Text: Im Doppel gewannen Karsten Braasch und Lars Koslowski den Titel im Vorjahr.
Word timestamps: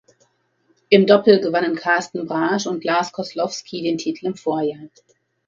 Im 0.89 1.05
Doppel 1.05 1.41
gewannen 1.41 1.75
Karsten 1.75 2.25
Braasch 2.25 2.65
und 2.65 2.83
Lars 2.83 3.11
Koslowski 3.11 3.83
den 3.83 3.99
Titel 3.99 4.25
im 4.25 4.35
Vorjahr. 4.35 4.89